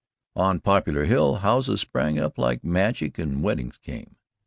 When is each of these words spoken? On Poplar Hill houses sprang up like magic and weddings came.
On 0.35 0.59
Poplar 0.59 1.05
Hill 1.05 1.35
houses 1.35 1.81
sprang 1.81 2.17
up 2.17 2.39
like 2.39 2.63
magic 2.63 3.19
and 3.19 3.43
weddings 3.43 3.77
came. 3.77 4.15